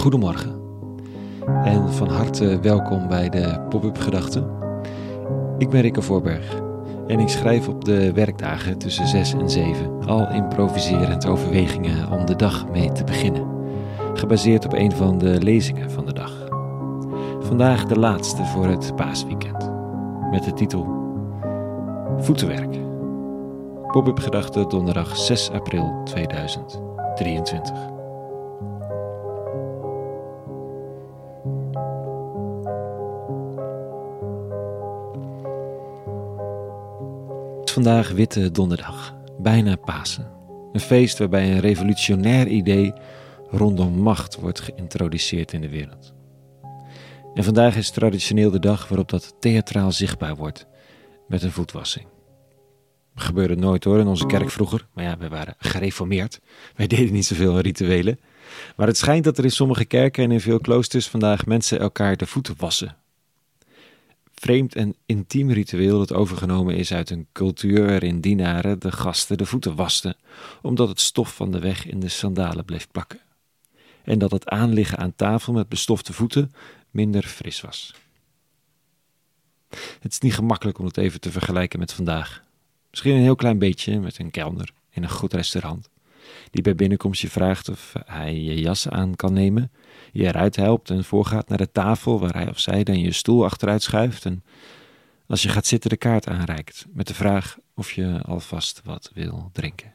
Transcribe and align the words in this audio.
Goedemorgen 0.00 0.60
en 1.64 1.92
van 1.92 2.08
harte 2.08 2.60
welkom 2.60 3.08
bij 3.08 3.28
de 3.28 3.66
Pop-up 3.68 3.98
Gedachten. 3.98 4.50
Ik 5.58 5.70
ben 5.70 5.80
Rikke 5.80 6.02
Voorberg 6.02 6.60
en 7.06 7.18
ik 7.18 7.28
schrijf 7.28 7.68
op 7.68 7.84
de 7.84 8.12
werkdagen 8.12 8.78
tussen 8.78 9.06
6 9.06 9.32
en 9.32 9.50
7 9.50 10.06
al 10.06 10.30
improviserend 10.30 11.26
overwegingen 11.26 12.10
om 12.10 12.26
de 12.26 12.36
dag 12.36 12.68
mee 12.68 12.92
te 12.92 13.04
beginnen, 13.04 13.46
gebaseerd 14.14 14.64
op 14.64 14.72
een 14.72 14.92
van 14.92 15.18
de 15.18 15.42
lezingen 15.42 15.90
van 15.90 16.06
de 16.06 16.12
dag. 16.12 16.48
Vandaag 17.40 17.84
de 17.84 17.98
laatste 17.98 18.44
voor 18.44 18.66
het 18.66 18.96
paasweekend, 18.96 19.70
met 20.30 20.44
de 20.44 20.52
titel 20.52 20.86
Voetenwerk. 22.18 22.78
Pop-up 23.86 24.18
Gedachten 24.18 24.68
donderdag 24.68 25.16
6 25.16 25.50
april 25.50 26.00
2023. 26.04 27.98
Vandaag 37.72 38.10
Witte 38.10 38.50
Donderdag, 38.50 39.14
bijna 39.38 39.76
Pasen. 39.76 40.30
Een 40.72 40.80
feest 40.80 41.18
waarbij 41.18 41.52
een 41.52 41.60
revolutionair 41.60 42.46
idee 42.46 42.92
rondom 43.50 43.92
macht 43.92 44.36
wordt 44.36 44.60
geïntroduceerd 44.60 45.52
in 45.52 45.60
de 45.60 45.68
wereld. 45.68 46.14
En 47.34 47.44
vandaag 47.44 47.76
is 47.76 47.90
traditioneel 47.90 48.50
de 48.50 48.58
dag 48.58 48.88
waarop 48.88 49.08
dat 49.08 49.34
theatraal 49.40 49.92
zichtbaar 49.92 50.36
wordt 50.36 50.66
met 51.28 51.42
een 51.42 51.52
voetwassing. 51.52 52.06
Gebeurde 53.14 53.56
nooit 53.56 53.84
hoor 53.84 53.98
in 53.98 54.06
onze 54.06 54.26
kerk 54.26 54.50
vroeger, 54.50 54.86
maar 54.94 55.04
ja, 55.04 55.16
we 55.18 55.28
waren 55.28 55.54
gereformeerd. 55.58 56.40
Wij 56.76 56.86
deden 56.86 57.12
niet 57.12 57.26
zoveel 57.26 57.58
rituelen. 57.58 58.20
Maar 58.76 58.86
het 58.86 58.98
schijnt 58.98 59.24
dat 59.24 59.38
er 59.38 59.44
in 59.44 59.50
sommige 59.50 59.84
kerken 59.84 60.24
en 60.24 60.30
in 60.30 60.40
veel 60.40 60.60
kloosters 60.60 61.08
vandaag 61.08 61.46
mensen 61.46 61.80
elkaar 61.80 62.16
de 62.16 62.26
voeten 62.26 62.54
wassen 62.58 62.99
vreemd 64.40 64.74
en 64.74 64.94
intiem 65.06 65.50
ritueel 65.50 65.98
dat 65.98 66.12
overgenomen 66.12 66.76
is 66.76 66.92
uit 66.92 67.10
een 67.10 67.26
cultuur 67.32 67.86
waarin 67.86 68.20
dienaren 68.20 68.78
de 68.78 68.92
gasten 68.92 69.38
de 69.38 69.46
voeten 69.46 69.74
wasten, 69.74 70.16
omdat 70.62 70.88
het 70.88 71.00
stof 71.00 71.34
van 71.34 71.50
de 71.50 71.58
weg 71.58 71.86
in 71.86 72.00
de 72.00 72.08
sandalen 72.08 72.64
bleef 72.64 72.90
plakken. 72.90 73.20
En 74.04 74.18
dat 74.18 74.30
het 74.30 74.48
aanliggen 74.48 74.98
aan 74.98 75.14
tafel 75.16 75.52
met 75.52 75.68
bestofte 75.68 76.12
voeten 76.12 76.52
minder 76.90 77.22
fris 77.22 77.60
was. 77.60 77.94
Het 80.00 80.12
is 80.12 80.18
niet 80.18 80.34
gemakkelijk 80.34 80.78
om 80.78 80.84
het 80.84 80.96
even 80.96 81.20
te 81.20 81.30
vergelijken 81.30 81.78
met 81.78 81.92
vandaag. 81.92 82.42
Misschien 82.90 83.14
een 83.14 83.22
heel 83.22 83.36
klein 83.36 83.58
beetje 83.58 84.00
met 84.00 84.18
een 84.18 84.30
kelner 84.30 84.72
in 84.90 85.02
een 85.02 85.10
goed 85.10 85.32
restaurant, 85.32 85.88
die 86.50 86.62
bij 86.62 86.74
binnenkomst 86.74 87.20
je 87.20 87.30
vraagt 87.30 87.68
of 87.68 87.92
hij 88.04 88.34
je 88.34 88.60
jas 88.60 88.88
aan 88.88 89.16
kan 89.16 89.32
nemen 89.32 89.70
je 90.12 90.26
eruit 90.26 90.56
helpt 90.56 90.90
en 90.90 91.04
voorgaat 91.04 91.48
naar 91.48 91.58
de 91.58 91.72
tafel 91.72 92.20
waar 92.20 92.34
hij 92.34 92.48
of 92.48 92.58
zij 92.58 92.84
dan 92.84 93.00
je 93.00 93.12
stoel 93.12 93.44
achteruit 93.44 93.82
schuift 93.82 94.24
en 94.24 94.44
als 95.26 95.42
je 95.42 95.48
gaat 95.48 95.66
zitten 95.66 95.90
de 95.90 95.96
kaart 95.96 96.28
aanreikt 96.28 96.86
met 96.92 97.06
de 97.06 97.14
vraag 97.14 97.58
of 97.74 97.92
je 97.92 98.22
alvast 98.22 98.80
wat 98.84 99.10
wil 99.14 99.50
drinken. 99.52 99.92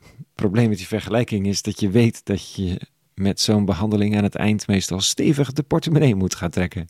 Het 0.00 0.34
probleem 0.34 0.68
met 0.68 0.78
die 0.78 0.86
vergelijking 0.86 1.46
is 1.46 1.62
dat 1.62 1.80
je 1.80 1.90
weet 1.90 2.24
dat 2.24 2.54
je 2.54 2.80
met 3.14 3.40
zo'n 3.40 3.64
behandeling 3.64 4.16
aan 4.16 4.22
het 4.22 4.34
eind 4.34 4.66
meestal 4.66 5.00
stevig 5.00 5.52
de 5.52 5.62
portemonnee 5.62 6.14
moet 6.14 6.34
gaan 6.34 6.50
trekken. 6.50 6.88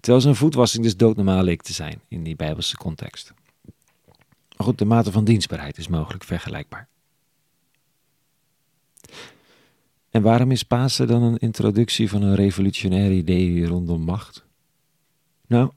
Terwijl 0.00 0.22
zo'n 0.22 0.34
voetwassing 0.34 0.84
dus 0.84 0.96
doodnormaal 0.96 1.42
leek 1.42 1.62
te 1.62 1.72
zijn 1.72 2.00
in 2.08 2.22
die 2.22 2.36
Bijbelse 2.36 2.76
context. 2.76 3.32
Maar 4.56 4.66
goed, 4.66 4.78
de 4.78 4.84
mate 4.84 5.12
van 5.12 5.24
dienstbaarheid 5.24 5.78
is 5.78 5.88
mogelijk 5.88 6.24
vergelijkbaar. 6.24 6.88
En 10.10 10.22
waarom 10.22 10.50
is 10.50 10.62
Pasen 10.62 11.06
dan 11.06 11.22
een 11.22 11.36
introductie 11.36 12.08
van 12.08 12.22
een 12.22 12.34
revolutionair 12.34 13.12
idee 13.12 13.66
rondom 13.66 14.00
macht? 14.02 14.44
Nou, 15.46 15.70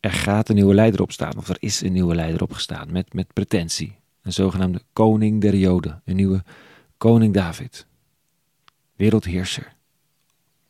er 0.00 0.12
gaat 0.12 0.48
een 0.48 0.54
nieuwe 0.54 0.74
leider 0.74 1.02
opstaan, 1.02 1.36
of 1.36 1.48
er 1.48 1.56
is 1.58 1.80
een 1.80 1.92
nieuwe 1.92 2.14
leider 2.14 2.42
opgestaan 2.42 2.92
met, 2.92 3.12
met 3.12 3.32
pretentie. 3.32 3.96
Een 4.22 4.32
zogenaamde 4.32 4.82
koning 4.92 5.40
der 5.40 5.56
Joden, 5.56 6.02
een 6.04 6.16
nieuwe 6.16 6.44
koning 6.96 7.34
David. 7.34 7.86
Wereldheerser. 8.96 9.74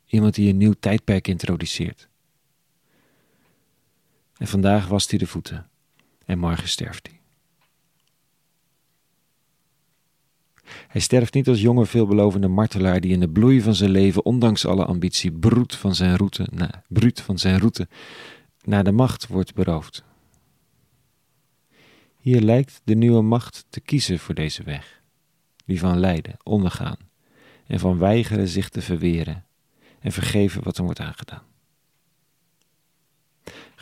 Iemand 0.07 0.35
die 0.35 0.51
een 0.51 0.57
nieuw 0.57 0.75
tijdperk 0.81 1.29
introduceert. 1.29 2.09
En 4.37 4.47
vandaag 4.47 4.87
wast 4.87 5.11
hij 5.11 5.19
de 5.19 5.27
voeten 5.27 5.71
en 6.27 6.39
morgen 6.39 6.69
sterft 6.69 7.07
hij. 7.07 7.21
Hij 10.89 11.01
sterft 11.01 11.35
niet 11.35 11.49
als 11.49 11.61
jonge, 11.61 11.87
veelbelovende 11.87 12.49
martelaar 12.49 13.01
die 13.01 13.13
in 13.13 13.21
de 13.21 13.29
bloei 13.29 13.61
van 13.61 13.75
zijn 13.75 13.91
leven, 13.91 14.25
ondanks 14.25 14.67
alle 14.67 14.85
ambitie, 14.85 15.33
broed 15.33 15.75
van 15.75 15.95
zijn 15.95 16.17
route, 16.17 16.49
bruut 16.89 17.21
van 17.21 17.39
zijn 17.39 17.59
route, 17.59 17.89
naar 18.65 18.85
de 18.85 18.93
macht 18.93 19.27
wordt 19.27 19.55
beroofd. 19.55 20.05
Hier 22.19 22.41
lijkt 22.41 22.81
de 22.85 22.95
nieuwe 22.95 23.23
macht 23.23 23.65
te 23.69 23.81
kiezen 23.81 24.19
voor 24.19 24.35
deze 24.35 24.63
weg, 24.63 25.03
die 25.65 25.79
van 25.79 25.99
lijden, 25.99 26.37
ondergaan 26.43 26.97
en 27.67 27.79
van 27.79 27.99
weigeren 27.99 28.49
zich 28.49 28.69
te 28.69 28.83
verweren 28.83 29.45
en 30.01 30.13
vergeven 30.13 30.63
wat 30.63 30.79
er 30.79 30.85
wordt 30.85 31.01
aangedaan. 31.01 31.52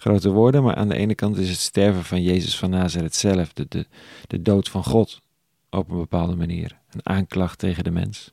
Grote 0.01 0.31
woorden, 0.31 0.63
maar 0.63 0.75
aan 0.75 0.89
de 0.89 0.97
ene 0.97 1.15
kant 1.15 1.37
is 1.37 1.49
het 1.49 1.59
sterven 1.59 2.05
van 2.05 2.23
Jezus 2.23 2.59
van 2.59 2.71
Nazareth 2.71 3.15
zelf, 3.15 3.53
de, 3.53 3.67
de, 3.69 3.87
de 4.27 4.43
dood 4.43 4.69
van 4.69 4.85
God, 4.85 5.21
op 5.71 5.91
een 5.91 5.97
bepaalde 5.97 6.37
manier. 6.37 6.79
Een 6.91 7.07
aanklacht 7.07 7.59
tegen 7.59 7.85
de 7.85 7.91
mens. 7.91 8.33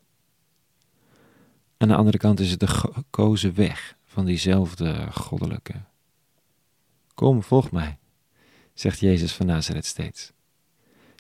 Aan 1.78 1.88
de 1.88 1.96
andere 1.96 2.18
kant 2.18 2.40
is 2.40 2.52
het 2.52 2.60
de 2.60 2.68
gekozen 2.68 3.56
weg 3.56 3.96
van 4.06 4.26
diezelfde 4.26 5.08
goddelijke. 5.12 5.74
Kom, 7.14 7.44
volg 7.44 7.72
mij, 7.72 7.98
zegt 8.74 9.00
Jezus 9.00 9.34
van 9.34 9.46
Nazareth 9.46 9.86
steeds. 9.86 10.32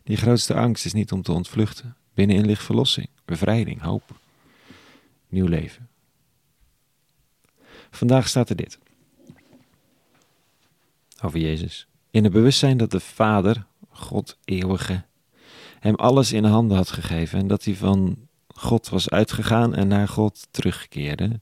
Die 0.03 0.17
grootste 0.17 0.53
angst 0.53 0.85
is 0.85 0.93
niet 0.93 1.11
om 1.11 1.21
te 1.21 1.31
ontvluchten. 1.31 1.95
Binnenin 2.13 2.45
ligt 2.45 2.63
verlossing, 2.63 3.09
bevrijding, 3.25 3.81
hoop, 3.81 4.19
nieuw 5.29 5.47
leven. 5.47 5.89
Vandaag 7.89 8.27
staat 8.27 8.49
er 8.49 8.55
dit 8.55 8.79
over 11.23 11.39
Jezus. 11.39 11.87
In 12.11 12.23
het 12.23 12.33
bewustzijn 12.33 12.77
dat 12.77 12.91
de 12.91 12.99
Vader, 12.99 13.65
God 13.89 14.37
eeuwige, 14.45 15.03
hem 15.79 15.95
alles 15.95 16.31
in 16.31 16.43
handen 16.43 16.77
had 16.77 16.91
gegeven 16.91 17.39
en 17.39 17.47
dat 17.47 17.63
hij 17.63 17.75
van 17.75 18.27
God 18.47 18.89
was 18.89 19.09
uitgegaan 19.09 19.75
en 19.75 19.87
naar 19.87 20.07
God 20.07 20.47
terugkeerde, 20.51 21.39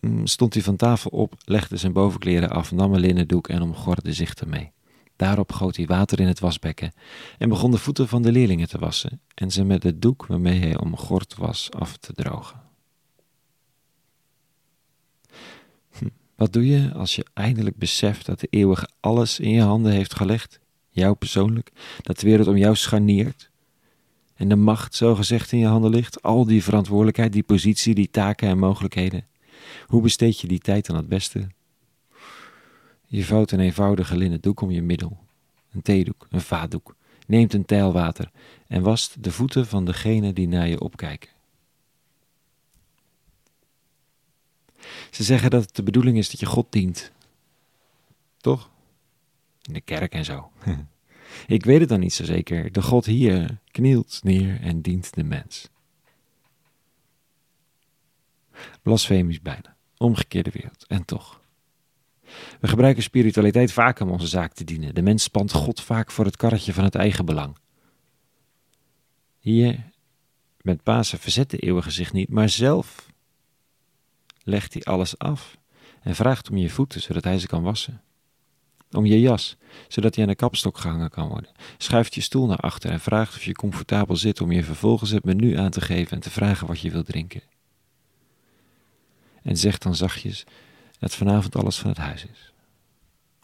mm, 0.00 0.26
stond 0.26 0.54
hij 0.54 0.62
van 0.62 0.76
tafel 0.76 1.10
op, 1.10 1.34
legde 1.44 1.76
zijn 1.76 1.92
bovenkleren 1.92 2.50
af, 2.50 2.72
nam 2.72 2.94
een 2.94 3.00
linnen 3.00 3.28
doek 3.28 3.48
en 3.48 3.62
omgorde 3.62 4.12
zich 4.12 4.34
ermee. 4.34 4.74
Daarop 5.16 5.52
goot 5.52 5.76
hij 5.76 5.86
water 5.86 6.20
in 6.20 6.26
het 6.26 6.40
wasbekken 6.40 6.92
en 7.38 7.48
begon 7.48 7.70
de 7.70 7.78
voeten 7.78 8.08
van 8.08 8.22
de 8.22 8.32
leerlingen 8.32 8.68
te 8.68 8.78
wassen 8.78 9.20
en 9.34 9.50
ze 9.50 9.64
met 9.64 9.82
het 9.82 10.02
doek 10.02 10.26
waarmee 10.26 10.58
hij 10.60 10.78
omgord 10.78 11.34
was 11.34 11.70
af 11.70 11.96
te 11.96 12.12
drogen. 12.12 12.60
Hm, 15.98 16.08
wat 16.36 16.52
doe 16.52 16.66
je 16.66 16.92
als 16.92 17.16
je 17.16 17.26
eindelijk 17.34 17.76
beseft 17.76 18.26
dat 18.26 18.40
de 18.40 18.46
eeuwige 18.50 18.88
alles 19.00 19.40
in 19.40 19.50
je 19.50 19.62
handen 19.62 19.92
heeft 19.92 20.14
gelegd? 20.14 20.60
jou 20.96 21.14
persoonlijk, 21.14 21.72
dat 22.02 22.20
de 22.20 22.26
wereld 22.26 22.48
om 22.48 22.56
jou 22.56 22.76
scharneert 22.76 23.50
en 24.34 24.48
de 24.48 24.56
macht 24.56 24.94
zogezegd 24.94 25.52
in 25.52 25.58
je 25.58 25.66
handen 25.66 25.90
ligt, 25.90 26.22
al 26.22 26.44
die 26.44 26.62
verantwoordelijkheid, 26.62 27.32
die 27.32 27.42
positie, 27.42 27.94
die 27.94 28.10
taken 28.10 28.48
en 28.48 28.58
mogelijkheden. 28.58 29.26
Hoe 29.86 30.02
besteed 30.02 30.40
je 30.40 30.46
die 30.46 30.58
tijd 30.58 30.86
dan 30.86 30.96
het 30.96 31.08
beste? 31.08 31.46
Je 33.06 33.24
vouwt 33.24 33.50
een 33.50 33.60
eenvoudige 33.60 34.16
linnen 34.16 34.40
doek 34.40 34.60
om 34.60 34.70
je 34.70 34.82
middel, 34.82 35.18
een 35.72 35.82
theedoek, 35.82 36.26
een 36.30 36.40
vaatdoek, 36.40 36.96
neemt 37.26 37.54
een 37.54 37.64
tijl 37.64 37.92
water 37.92 38.30
en 38.66 38.82
wast 38.82 39.22
de 39.22 39.30
voeten 39.32 39.66
van 39.66 39.84
degene 39.84 40.32
die 40.32 40.48
naar 40.48 40.68
je 40.68 40.80
opkijken. 40.80 41.30
Ze 45.16 45.22
zeggen 45.22 45.50
dat 45.50 45.62
het 45.62 45.76
de 45.76 45.82
bedoeling 45.82 46.18
is 46.18 46.30
dat 46.30 46.40
je 46.40 46.46
God 46.46 46.66
dient. 46.72 47.12
Toch? 48.36 48.70
in 49.62 49.72
de 49.72 49.80
kerk 49.80 50.12
en 50.12 50.24
zo. 50.24 50.50
Ik 51.46 51.64
weet 51.64 51.80
het 51.80 51.88
dan 51.88 52.00
niet 52.00 52.12
zo 52.12 52.24
zeker. 52.24 52.72
De 52.72 52.82
God 52.82 53.04
hier 53.04 53.58
knielt 53.70 54.20
neer 54.22 54.60
en 54.60 54.80
dient 54.82 55.14
de 55.14 55.24
mens. 55.24 55.68
Blasfemisch 58.82 59.40
bijna. 59.40 59.76
Omgekeerde 59.96 60.50
wereld. 60.50 60.86
En 60.86 61.04
toch. 61.04 61.40
We 62.60 62.68
gebruiken 62.68 63.02
spiritualiteit 63.02 63.72
vaak 63.72 64.00
om 64.00 64.10
onze 64.10 64.26
zaak 64.26 64.52
te 64.52 64.64
dienen. 64.64 64.94
De 64.94 65.02
mens 65.02 65.22
spant 65.22 65.52
God 65.52 65.80
vaak 65.80 66.10
voor 66.10 66.24
het 66.24 66.36
karretje 66.36 66.72
van 66.72 66.84
het 66.84 66.94
eigen 66.94 67.24
belang. 67.24 67.56
Hier, 69.38 69.90
met 70.60 70.82
Pasen, 70.82 71.18
verzet 71.18 71.50
de 71.50 71.58
eeuwige 71.58 71.90
zich 71.90 72.12
niet, 72.12 72.28
maar 72.28 72.48
zelf 72.48 73.14
legt 74.46 74.72
hij 74.72 74.82
alles 74.82 75.18
af 75.18 75.56
en 76.02 76.14
vraagt 76.14 76.50
om 76.50 76.56
je 76.56 76.70
voeten 76.70 77.02
zodat 77.02 77.24
hij 77.24 77.38
ze 77.38 77.46
kan 77.46 77.62
wassen. 77.62 78.00
om 78.90 79.06
je 79.06 79.20
jas, 79.20 79.56
zodat 79.88 80.14
die 80.14 80.22
aan 80.22 80.28
de 80.28 80.36
kapstok 80.36 80.78
gehangen 80.78 81.10
kan 81.10 81.28
worden. 81.28 81.50
Schuift 81.78 82.14
je 82.14 82.20
stoel 82.20 82.46
naar 82.46 82.56
achter 82.56 82.90
en 82.90 83.00
vraagt 83.00 83.34
of 83.34 83.44
je 83.44 83.52
comfortabel 83.52 84.16
zit 84.16 84.40
om 84.40 84.52
je 84.52 84.64
vervolgens 84.64 85.10
het 85.10 85.24
menu 85.24 85.56
aan 85.56 85.70
te 85.70 85.80
geven 85.80 86.12
en 86.12 86.20
te 86.22 86.30
vragen 86.30 86.66
wat 86.66 86.80
je 86.80 86.90
wilt 86.90 87.06
drinken. 87.06 87.42
En 89.42 89.56
zegt 89.56 89.82
dan 89.82 89.94
zachtjes 89.94 90.44
dat 90.98 91.14
vanavond 91.14 91.56
alles 91.56 91.78
van 91.78 91.90
het 91.90 91.98
huis 91.98 92.24
is. 92.24 92.52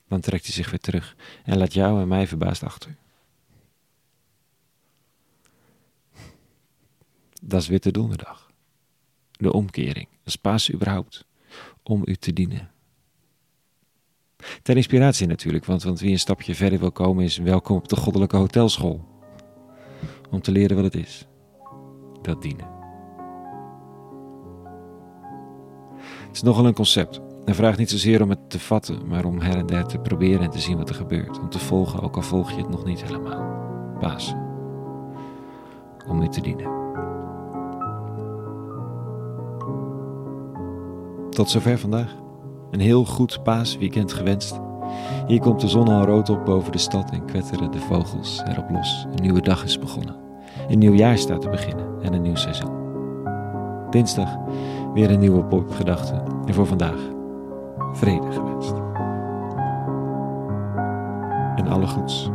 Dan 0.08 0.20
trekt 0.20 0.44
hij 0.44 0.55
zich 0.55 0.70
weer 0.70 0.81
terug 0.81 1.16
en 1.44 1.58
laat 1.58 1.72
jou 1.72 2.00
en 2.00 2.08
mij 2.08 2.26
verbaasd 2.26 2.62
achter. 2.62 2.96
Dat 7.43 7.62
is 7.62 7.69
Witte 7.69 7.90
Donderdag. 7.90 8.50
De 9.31 9.52
omkering, 9.52 10.08
Paas 10.40 10.72
überhaupt, 10.72 11.26
om 11.82 12.02
u 12.04 12.16
te 12.16 12.32
dienen. 12.32 12.70
Ter 14.62 14.76
inspiratie 14.76 15.26
natuurlijk, 15.26 15.64
want, 15.64 15.82
want 15.82 16.00
wie 16.00 16.10
een 16.10 16.19
stapje 16.19 16.54
verder 16.54 16.78
wil 16.78 16.92
komen 16.92 17.24
is 17.24 17.36
welkom 17.36 17.76
op 17.76 17.88
de 17.88 17.96
Goddelijke 17.96 18.36
Hotelschool. 18.36 19.04
Om 20.30 20.40
te 20.40 20.52
leren 20.52 20.76
wat 20.76 20.84
het 20.84 20.94
is. 20.94 21.26
Dat 22.22 22.42
dienen. 22.42 22.66
Het 26.26 26.36
is 26.36 26.42
nogal 26.42 26.66
een 26.66 26.74
concept. 26.74 27.20
En 27.44 27.54
vraagt 27.54 27.78
niet 27.78 27.90
zozeer 27.90 28.22
om 28.22 28.30
het 28.30 28.50
te 28.50 28.58
vatten, 28.58 29.06
maar 29.06 29.24
om 29.24 29.40
her 29.40 29.56
en 29.56 29.66
der 29.66 29.86
te 29.86 29.98
proberen 29.98 30.40
en 30.40 30.50
te 30.50 30.58
zien 30.58 30.76
wat 30.76 30.88
er 30.88 30.94
gebeurt. 30.94 31.38
Om 31.38 31.48
te 31.48 31.58
volgen, 31.58 32.00
ook 32.00 32.16
al 32.16 32.22
volg 32.22 32.50
je 32.50 32.56
het 32.56 32.69
nog 32.69 32.84
niet 32.84 33.02
helemaal. 33.02 33.98
Pasen. 33.98 34.50
Om 36.06 36.22
u 36.22 36.28
te 36.28 36.40
dienen. 36.40 36.81
Tot 41.32 41.50
zover 41.50 41.79
vandaag. 41.79 42.14
Een 42.70 42.81
heel 42.81 43.05
goed 43.05 43.43
paasweekend 43.43 44.12
gewenst. 44.12 44.61
Hier 45.26 45.40
komt 45.40 45.61
de 45.61 45.69
zon 45.69 45.88
al 45.88 46.05
rood 46.05 46.29
op 46.29 46.44
boven 46.44 46.73
de 46.73 46.79
stad 46.79 47.11
en 47.11 47.25
kwetteren 47.25 47.70
de 47.70 47.79
vogels 47.79 48.43
erop 48.49 48.70
los. 48.70 49.06
Een 49.14 49.23
nieuwe 49.23 49.40
dag 49.40 49.64
is 49.64 49.79
begonnen. 49.79 50.17
Een 50.69 50.79
nieuw 50.79 50.93
jaar 50.93 51.19
staat 51.19 51.40
te 51.40 51.49
beginnen 51.49 52.02
en 52.02 52.12
een 52.12 52.23
nieuw 52.23 52.34
seizoen. 52.34 52.70
Dinsdag 53.90 54.37
weer 54.94 55.11
een 55.11 55.19
nieuwe 55.19 55.44
popgedachte. 55.44 56.23
En 56.46 56.55
voor 56.55 56.67
vandaag 56.67 56.99
vrede 57.93 58.32
gewenst. 58.32 58.73
En 61.56 61.69
alle 61.69 61.87
goeds. 61.87 62.31